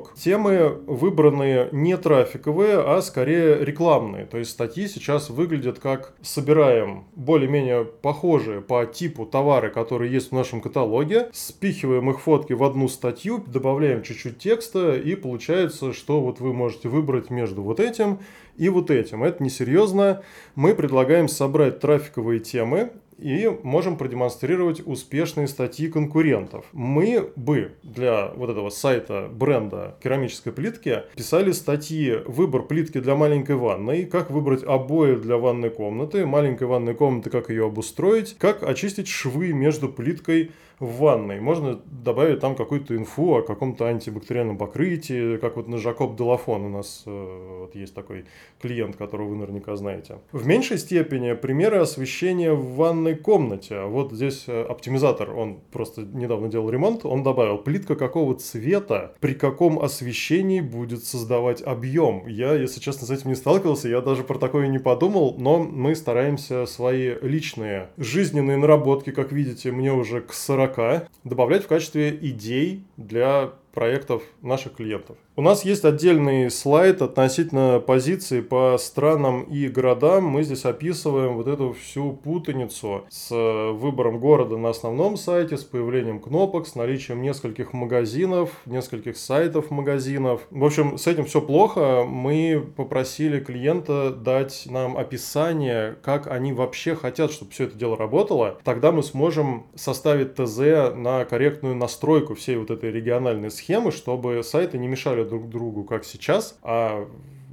блок 0.06 0.14
Темы 0.14 0.78
выбраны 0.86 1.68
не 1.72 1.96
трафиковые, 1.96 2.80
а 2.80 3.00
скорее 3.02 3.64
рекламные. 3.64 4.26
То 4.26 4.38
есть 4.38 4.50
статьи 4.50 4.88
сейчас 4.88 5.30
выглядят 5.30 5.78
как 5.78 6.14
собираем 6.22 7.04
более-менее 7.14 7.84
похожие 7.84 8.60
по 8.60 8.84
типу 8.86 9.26
товары, 9.26 9.70
которые 9.70 10.12
есть 10.12 10.30
в 10.30 10.34
нашем 10.34 10.60
каталоге, 10.60 11.30
спихиваем 11.32 12.10
их 12.10 12.20
фотки 12.20 12.52
в 12.52 12.64
одну 12.64 12.88
статью, 12.88 13.42
добавляем 13.46 14.02
чуть-чуть 14.02 14.38
текста 14.38 14.94
и 14.96 15.14
получается, 15.14 15.92
что 15.92 16.20
вот 16.20 16.40
вы 16.40 16.52
можете 16.52 16.88
выбрать 16.88 17.30
между 17.30 17.62
вот 17.62 17.80
этим 17.80 18.20
и 18.56 18.68
вот 18.68 18.90
этим. 18.90 19.22
Это 19.22 19.42
несерьезно. 19.42 20.22
Мы 20.54 20.74
предлагаем 20.74 21.28
собрать 21.28 21.80
трафиковые 21.80 22.40
темы 22.40 22.90
и 23.18 23.48
можем 23.62 23.96
продемонстрировать 23.96 24.82
успешные 24.86 25.48
статьи 25.48 25.88
конкурентов. 25.88 26.66
Мы 26.72 27.30
бы 27.36 27.72
для 27.82 28.28
вот 28.36 28.50
этого 28.50 28.70
сайта 28.70 29.28
бренда 29.32 29.96
керамической 30.02 30.52
плитки 30.52 31.02
писали 31.14 31.52
статьи 31.52 32.16
«Выбор 32.26 32.62
плитки 32.62 33.00
для 33.00 33.14
маленькой 33.14 33.56
ванной», 33.56 34.04
«Как 34.04 34.30
выбрать 34.30 34.64
обои 34.64 35.14
для 35.14 35.36
ванной 35.36 35.70
комнаты», 35.70 36.26
«Маленькой 36.26 36.68
ванной 36.68 36.94
комнаты, 36.94 37.30
как 37.30 37.50
ее 37.50 37.66
обустроить», 37.66 38.36
«Как 38.38 38.62
очистить 38.62 39.08
швы 39.08 39.52
между 39.52 39.88
плиткой 39.88 40.50
в 40.78 40.98
ванной. 40.98 41.40
Можно 41.40 41.80
добавить 41.86 42.40
там 42.40 42.54
какую-то 42.54 42.96
инфу 42.96 43.36
о 43.36 43.42
каком-то 43.42 43.86
антибактериальном 43.86 44.58
покрытии, 44.58 45.38
как 45.38 45.56
вот 45.56 45.68
на 45.68 45.78
Жакоб 45.78 46.16
Делафон 46.16 46.64
у 46.64 46.68
нас 46.68 47.02
э, 47.06 47.58
вот 47.60 47.74
есть 47.74 47.94
такой 47.94 48.26
клиент, 48.60 48.96
которого 48.96 49.28
вы 49.28 49.36
наверняка 49.36 49.74
знаете. 49.76 50.18
В 50.32 50.46
меньшей 50.46 50.78
степени 50.78 51.32
примеры 51.32 51.78
освещения 51.78 52.52
в 52.52 52.74
ванной 52.74 53.14
комнате. 53.14 53.84
Вот 53.84 54.12
здесь 54.12 54.44
э, 54.48 54.62
оптимизатор, 54.62 55.30
он 55.30 55.60
просто 55.72 56.02
недавно 56.02 56.48
делал 56.48 56.68
ремонт, 56.68 57.06
он 57.06 57.22
добавил 57.22 57.56
плитка 57.58 57.96
какого 57.96 58.34
цвета, 58.34 59.14
при 59.20 59.32
каком 59.32 59.78
освещении 59.78 60.60
будет 60.60 61.04
создавать 61.04 61.62
объем. 61.62 62.26
Я, 62.26 62.52
если 62.52 62.80
честно, 62.80 63.06
с 63.06 63.10
этим 63.10 63.30
не 63.30 63.36
сталкивался, 63.36 63.88
я 63.88 64.02
даже 64.02 64.24
про 64.24 64.38
такое 64.38 64.68
не 64.68 64.78
подумал, 64.78 65.36
но 65.38 65.58
мы 65.58 65.94
стараемся 65.94 66.66
свои 66.66 67.14
личные 67.22 67.88
жизненные 67.96 68.58
наработки, 68.58 69.10
как 69.10 69.32
видите, 69.32 69.72
мне 69.72 69.92
уже 69.92 70.20
к 70.20 70.34
40 70.34 70.65
40 70.74 71.08
добавлять 71.24 71.64
в 71.64 71.68
качестве 71.68 72.10
идей 72.10 72.84
для 72.96 73.52
проектов 73.76 74.22
наших 74.40 74.76
клиентов. 74.76 75.18
У 75.36 75.42
нас 75.42 75.66
есть 75.66 75.84
отдельный 75.84 76.50
слайд 76.50 77.02
относительно 77.02 77.78
позиции 77.78 78.40
по 78.40 78.78
странам 78.78 79.42
и 79.42 79.68
городам. 79.68 80.24
Мы 80.24 80.44
здесь 80.44 80.64
описываем 80.64 81.34
вот 81.34 81.46
эту 81.46 81.74
всю 81.74 82.14
путаницу 82.14 83.04
с 83.10 83.28
выбором 83.30 84.18
города 84.18 84.56
на 84.56 84.70
основном 84.70 85.18
сайте, 85.18 85.58
с 85.58 85.64
появлением 85.64 86.20
кнопок, 86.20 86.66
с 86.66 86.74
наличием 86.74 87.20
нескольких 87.20 87.74
магазинов, 87.74 88.50
нескольких 88.64 89.18
сайтов 89.18 89.70
магазинов. 89.70 90.40
В 90.50 90.64
общем, 90.64 90.96
с 90.96 91.06
этим 91.06 91.26
все 91.26 91.42
плохо. 91.42 92.04
Мы 92.08 92.66
попросили 92.74 93.38
клиента 93.40 94.10
дать 94.10 94.64
нам 94.70 94.96
описание, 94.96 95.96
как 96.02 96.28
они 96.28 96.54
вообще 96.54 96.94
хотят, 96.94 97.30
чтобы 97.30 97.50
все 97.50 97.64
это 97.64 97.76
дело 97.76 97.98
работало. 97.98 98.56
Тогда 98.64 98.90
мы 98.90 99.02
сможем 99.02 99.66
составить 99.74 100.34
ТЗ 100.34 100.94
на 100.96 101.26
корректную 101.26 101.76
настройку 101.76 102.34
всей 102.34 102.56
вот 102.56 102.70
этой 102.70 102.90
региональной 102.90 103.50
схемы, 103.50 103.65
чтобы 103.90 104.42
сайты 104.42 104.78
не 104.78 104.88
мешали 104.88 105.24
друг 105.24 105.48
другу, 105.48 105.84
как 105.84 106.04
сейчас, 106.04 106.58
а 106.62 107.08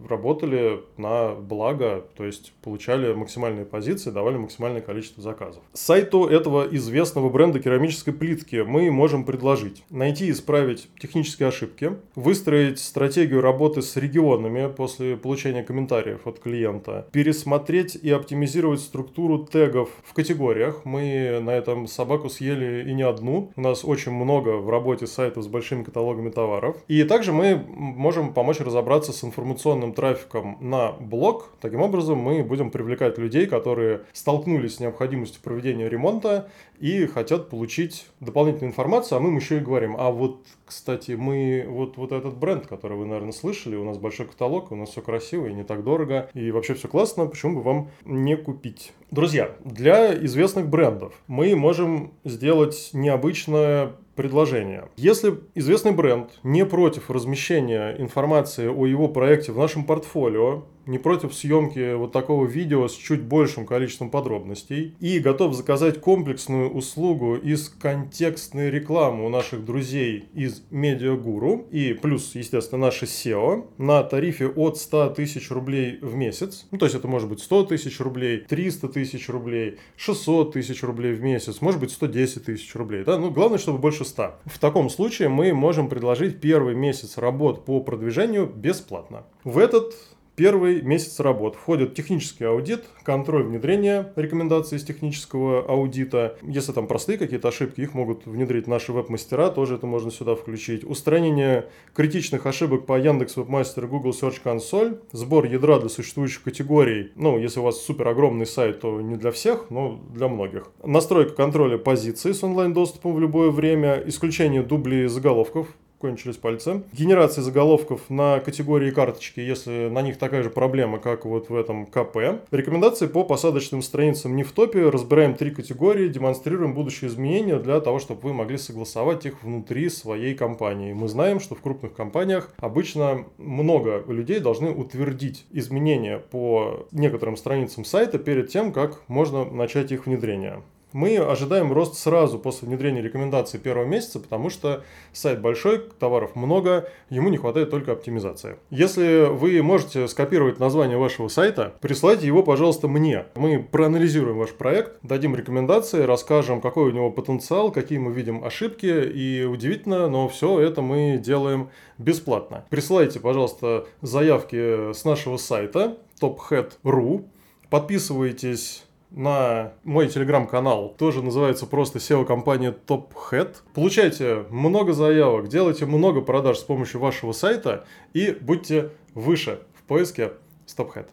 работали 0.08 0.82
на 0.98 1.34
благо, 1.36 2.06
то 2.16 2.26
есть 2.26 2.54
получали 2.62 3.14
максимальные 3.14 3.66
позиции, 3.66 4.12
давали 4.12 4.38
максимальное 4.38 4.82
количество 4.82 5.22
заказов. 5.24 5.64
Сайту 5.74 6.26
этого 6.26 6.68
известного 6.72 7.30
бренда 7.30 7.60
керамической 7.60 8.14
плитки 8.14 8.64
мы 8.66 8.92
можем 8.92 9.26
предложить 9.26 9.84
найти 9.90 10.28
и 10.28 10.32
исправить 10.32 10.90
технические 11.00 11.50
ошибки, 11.50 11.98
выстроить 12.16 12.80
стратегию 12.80 13.42
работы 13.42 13.82
с 13.82 13.96
регионами 13.96 14.72
после 14.72 15.18
получения 15.18 15.64
комментариев 15.64 16.28
от 16.28 16.40
клиента, 16.40 17.08
пересмотреть 17.12 17.96
и 17.96 18.10
оптимизировать 18.10 18.82
структуру 18.82 19.46
тегов 19.46 19.90
в 20.04 20.14
категориях. 20.14 20.82
Мы 20.86 21.40
на 21.42 21.52
этом 21.52 21.88
собаку 21.88 22.30
съели 22.30 22.90
и 22.90 22.94
не 22.94 23.04
одну. 23.04 23.52
У 23.56 23.62
нас 23.62 23.86
очень 23.86 24.12
много 24.12 24.58
в 24.58 24.70
работе 24.70 25.08
сайтов 25.08 25.44
с 25.44 25.48
большими 25.48 25.84
каталогами 25.84 26.30
товаров. 26.30 26.78
И 26.88 27.04
также 27.04 27.32
мы 27.32 27.64
можем 27.76 28.34
помочь 28.34 28.60
разобраться 28.60 29.14
с 29.14 29.24
информационным 29.24 29.93
трафиком 29.94 30.58
на 30.60 30.92
блог. 30.92 31.50
Таким 31.62 31.82
образом, 31.82 32.18
мы 32.18 32.44
будем 32.44 32.72
привлекать 32.72 33.18
людей, 33.18 33.46
которые 33.46 34.02
столкнулись 34.14 34.76
с 34.76 34.80
необходимостью 34.80 35.42
проведения 35.42 35.90
ремонта 35.90 36.50
и 36.80 37.06
хотят 37.06 37.50
получить 37.50 38.06
дополнительную 38.20 38.72
информацию, 38.72 39.18
а 39.18 39.22
мы 39.22 39.30
им 39.30 39.38
еще 39.38 39.58
и 39.58 39.62
говорим, 39.62 39.96
а 39.98 40.12
вот, 40.12 40.46
кстати, 40.66 41.12
мы, 41.12 41.66
вот, 41.68 41.98
вот 41.98 42.12
этот 42.12 42.36
бренд, 42.38 42.68
который 42.68 42.98
вы, 42.98 43.06
наверное, 43.06 43.32
слышали, 43.32 43.76
у 43.76 43.86
нас 43.86 43.98
большой 43.98 44.28
каталог, 44.28 44.72
у 44.72 44.76
нас 44.76 44.90
все 44.90 45.02
красиво 45.02 45.48
и 45.48 45.54
не 45.54 45.64
так 45.64 45.84
дорого, 45.84 46.30
и 46.34 46.52
вообще 46.52 46.74
все 46.74 46.88
классно, 46.88 47.26
почему 47.26 47.58
бы 47.58 47.62
вам 47.62 47.90
не 48.06 48.36
купить? 48.36 48.92
Друзья, 49.12 49.56
для 49.64 50.14
известных 50.26 50.68
брендов 50.68 51.14
мы 51.28 51.56
можем 51.56 52.14
сделать 52.24 52.90
необычное 52.94 53.94
предложение. 54.16 54.90
Если 54.96 55.40
известный 55.56 55.92
бренд 55.92 56.32
не 56.44 56.66
против 56.66 57.10
размещения 57.10 57.96
информации 57.98 58.68
о 58.68 58.86
его 58.86 59.08
проекте 59.08 59.52
в 59.52 59.58
нашем 59.58 59.86
портфолио, 59.86 60.66
не 60.86 60.98
против 60.98 61.34
съемки 61.34 61.94
вот 61.96 62.12
такого 62.12 62.46
видео 62.46 62.88
с 62.88 62.96
чуть 62.96 63.22
большим 63.22 63.66
количеством 63.66 64.10
подробностей 64.10 64.96
и 65.00 65.20
готов 65.20 65.54
заказать 65.54 66.02
комплексную 66.02 66.70
услугу 66.72 67.36
из 67.36 67.70
контекстной 67.70 68.70
рекламы 68.70 69.26
у 69.26 69.30
наших 69.30 69.66
друзей 69.66 70.26
из 70.34 70.64
Медиагуру 70.72 71.68
и 71.72 71.94
плюс, 71.94 72.36
естественно, 72.36 72.82
наше 72.82 73.06
SEO 73.06 73.68
на 73.78 74.04
тарифе 74.04 74.48
от 74.48 74.78
100 74.78 75.12
тысяч 75.12 75.52
рублей 75.52 76.00
в 76.02 76.16
месяц. 76.16 76.66
Ну, 76.72 76.78
то 76.78 76.86
есть 76.86 76.96
это 76.96 77.08
может 77.08 77.30
быть 77.30 77.40
100 77.40 77.66
тысяч 77.66 78.00
рублей, 78.00 78.40
300 78.40 78.88
тысяч 78.90 79.30
рублей, 79.30 79.78
600 79.98 80.54
тысяч 80.54 80.84
рублей 80.84 81.14
в 81.14 81.22
месяц, 81.22 81.62
может 81.62 81.80
быть 81.80 81.92
110 81.92 82.46
тысяч 82.46 82.76
рублей. 82.76 83.04
Да? 83.04 83.18
Ну, 83.18 83.32
главное, 83.32 83.58
чтобы 83.58 83.78
больше 83.78 84.06
100. 84.06 84.36
В 84.46 84.60
таком 84.60 84.90
случае 84.90 85.30
мы 85.30 85.54
можем 85.54 85.90
предложить 85.90 86.42
первый 86.42 86.76
месяц 86.76 87.18
работ 87.18 87.66
по 87.66 87.80
продвижению 87.82 88.48
бесплатно. 88.48 89.26
В 89.44 89.58
этот 89.58 89.96
Первый 90.36 90.82
месяц 90.82 91.20
работ 91.20 91.56
входит 91.56 91.94
технический 91.94 92.46
аудит, 92.46 92.86
контроль 93.04 93.44
внедрения 93.44 94.12
рекомендаций 94.16 94.80
из 94.80 94.84
технического 94.84 95.64
аудита. 95.64 96.38
Если 96.42 96.72
там 96.72 96.88
простые 96.88 97.20
какие-то 97.20 97.50
ошибки, 97.50 97.82
их 97.82 97.94
могут 97.94 98.26
внедрить 98.26 98.66
наши 98.66 98.92
веб-мастера, 98.92 99.52
тоже 99.52 99.76
это 99.76 99.86
можно 99.86 100.10
сюда 100.10 100.34
включить. 100.36 100.84
Устранение 100.84 101.70
критичных 101.94 102.48
ошибок 102.48 102.88
по 102.88 102.98
Яндекс 102.98 103.38
Вебмастер 103.38 103.86
Google 103.86 104.10
Search 104.10 104.42
Console, 104.44 105.00
сбор 105.12 105.46
ядра 105.46 105.78
для 105.78 105.90
существующих 105.90 106.42
категорий. 106.42 107.12
Ну, 107.16 107.38
если 107.38 107.60
у 107.60 107.64
вас 107.64 107.80
супер 107.84 108.08
огромный 108.08 108.48
сайт, 108.48 108.80
то 108.80 109.02
не 109.02 109.18
для 109.18 109.30
всех, 109.30 109.70
но 109.70 110.02
для 110.16 110.28
многих. 110.30 110.72
Настройка 110.84 111.36
контроля 111.36 111.78
позиций 111.78 112.34
с 112.34 112.44
онлайн-доступом 112.44 113.14
в 113.14 113.20
любое 113.20 113.52
время, 113.52 114.02
исключение 114.08 114.64
дублей 114.64 115.06
заголовков 115.06 115.68
кончились 116.04 116.36
пальцы. 116.36 116.84
Генерация 116.92 117.44
заголовков 117.44 118.10
на 118.10 118.42
категории 118.42 118.92
карточки, 118.92 119.40
если 119.40 119.88
на 119.88 120.02
них 120.02 120.18
такая 120.18 120.44
же 120.44 120.50
проблема, 120.50 121.00
как 121.00 121.24
вот 121.24 121.48
в 121.48 121.56
этом 121.56 121.86
КП. 121.86 122.42
Рекомендации 122.52 123.08
по 123.08 123.24
посадочным 123.24 123.82
страницам 123.82 124.36
не 124.36 124.44
в 124.44 124.52
топе. 124.52 124.90
Разбираем 124.90 125.34
три 125.34 125.52
категории, 125.52 126.10
демонстрируем 126.10 126.74
будущие 126.74 127.10
изменения 127.10 127.58
для 127.58 127.80
того, 127.80 128.00
чтобы 128.00 128.20
вы 128.24 128.34
могли 128.34 128.58
согласовать 128.58 129.26
их 129.26 129.44
внутри 129.44 129.88
своей 129.88 130.36
компании. 130.36 130.92
Мы 130.92 131.08
знаем, 131.08 131.40
что 131.40 131.56
в 131.56 131.62
крупных 131.62 131.94
компаниях 131.94 132.54
обычно 132.58 133.24
много 133.38 134.04
людей 134.10 134.42
должны 134.42 134.72
утвердить 134.72 135.46
изменения 135.52 136.18
по 136.18 136.86
некоторым 136.92 137.38
страницам 137.38 137.86
сайта 137.86 138.20
перед 138.20 138.50
тем, 138.50 138.74
как 138.74 139.08
можно 139.08 139.46
начать 139.46 139.94
их 139.94 140.06
внедрение 140.06 140.64
мы 140.94 141.18
ожидаем 141.18 141.74
рост 141.74 141.96
сразу 141.98 142.40
после 142.40 142.68
внедрения 142.68 143.02
рекомендаций 143.02 143.60
первого 143.60 143.86
месяца, 143.86 144.20
потому 144.20 144.50
что 144.50 144.84
сайт 145.12 145.42
большой, 145.42 145.80
товаров 146.00 146.36
много, 146.36 146.90
ему 147.10 147.30
не 147.30 147.38
хватает 147.38 147.70
только 147.70 147.92
оптимизации. 147.92 148.58
Если 148.70 149.28
вы 149.30 149.62
можете 149.62 150.08
скопировать 150.08 150.60
название 150.60 150.98
вашего 150.98 151.28
сайта, 151.28 151.74
присылайте 151.82 152.28
его, 152.28 152.44
пожалуйста, 152.44 152.88
мне. 152.88 153.26
Мы 153.36 153.60
проанализируем 153.60 154.38
ваш 154.38 154.52
проект, 154.52 154.98
дадим 155.04 155.36
рекомендации, 155.36 156.04
расскажем, 156.04 156.62
какой 156.62 156.90
у 156.90 156.92
него 156.92 157.12
потенциал, 157.12 157.72
какие 157.72 157.98
мы 157.98 158.12
видим 158.14 158.44
ошибки, 158.44 158.86
и 158.86 159.44
удивительно, 159.44 160.08
но 160.08 160.28
все 160.28 160.60
это 160.60 160.82
мы 160.82 161.18
делаем 161.18 161.70
бесплатно. 161.98 162.66
Присылайте, 162.70 163.20
пожалуйста, 163.20 163.88
заявки 164.02 164.94
с 164.94 165.04
нашего 165.06 165.38
сайта 165.38 165.98
tophead.ru, 166.22 167.26
подписывайтесь 167.70 168.84
на 169.14 169.74
мой 169.84 170.08
телеграм-канал, 170.08 170.96
тоже 170.98 171.22
называется 171.22 171.68
просто 171.68 172.00
SEO-компания 172.00 172.76
Top 172.88 173.10
Head. 173.32 173.58
Получайте 173.74 174.46
много 174.50 174.94
заявок, 174.94 175.48
делайте 175.48 175.86
много 175.86 176.22
продаж 176.22 176.58
с 176.58 176.64
помощью 176.64 177.00
вашего 177.00 177.32
сайта 177.32 177.86
и 178.14 178.32
будьте 178.32 178.90
выше 179.14 179.62
в 179.76 179.84
поиске 179.84 180.34
Stop 180.66 180.94
Head. 180.96 181.08